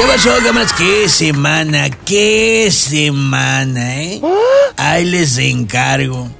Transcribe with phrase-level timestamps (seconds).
[0.00, 0.72] ¿Qué pasó, cámaras?
[0.72, 1.90] ¿Qué semana?
[1.90, 4.22] ¿Qué semana, eh?
[4.78, 6.30] Ahí les encargo.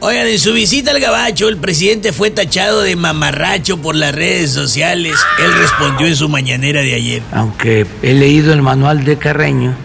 [0.00, 4.52] Oigan, en su visita al gabacho, el presidente fue tachado de mamarracho por las redes
[4.52, 5.16] sociales.
[5.38, 7.22] Él respondió en su mañanera de ayer.
[7.32, 9.76] Aunque he leído el manual de Carreño.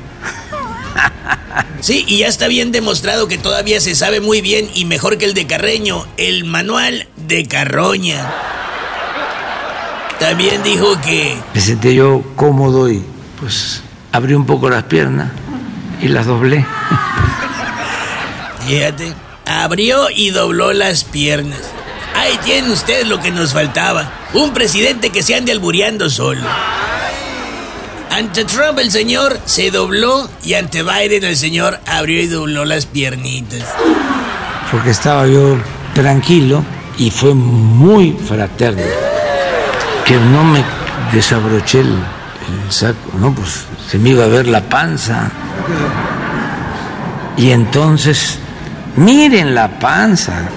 [1.82, 5.26] Sí, y ya está bien demostrado que todavía se sabe muy bien y mejor que
[5.26, 8.34] el de Carreño, el manual de Carroña.
[10.20, 13.04] También dijo que Me senté yo cómodo y
[13.46, 13.80] pues
[14.12, 15.30] abrí un poco las piernas
[16.02, 16.66] y las doblé.
[18.68, 19.14] Fíjate,
[19.46, 21.60] abrió y dobló las piernas.
[22.16, 24.12] Ahí tienen ustedes lo que nos faltaba.
[24.34, 26.42] Un presidente que se ande albureando solo.
[28.10, 32.88] Ante Trump el señor se dobló y ante Biden el señor abrió y dobló las
[32.88, 33.64] piernitas.
[34.72, 35.56] Porque estaba yo
[35.94, 36.64] tranquilo
[36.98, 38.82] y fue muy fraterno.
[40.04, 40.64] Que no me
[41.14, 42.15] desabroché el, el
[42.70, 43.34] saco, ¿no?
[43.34, 45.30] Pues se me iba a ver la panza.
[47.38, 48.38] Y entonces,
[48.96, 50.50] miren la panza.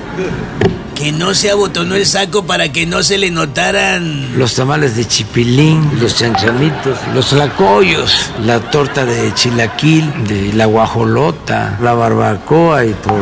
[0.95, 5.05] Que no se abotonó el saco para que no se le notaran Los tamales de
[5.07, 12.95] chipilín, los chanchamitos, los tlacoyos, la torta de chilaquil, de la guajolota, la barbacoa y
[12.95, 13.21] todo.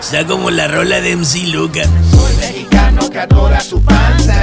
[0.00, 1.82] Está como la rola de MC Luca.
[2.10, 4.34] Soy mexicano que adora su panza,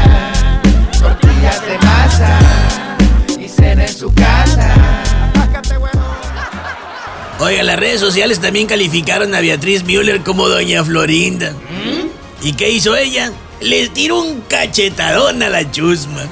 [7.41, 11.55] Oiga, las redes sociales también calificaron a Beatriz Müller como Doña Florinda.
[12.43, 13.33] ¿Y qué hizo ella?
[13.59, 16.29] Les tiró un cachetadón a la chusma.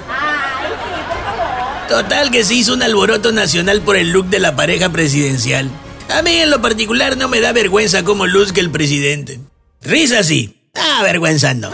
[1.89, 5.71] Total que se hizo un alboroto nacional por el look de la pareja presidencial.
[6.09, 9.39] A mí en lo particular no me da vergüenza cómo luzca el presidente.
[9.81, 11.71] Risa sí, ah, vergüenza no.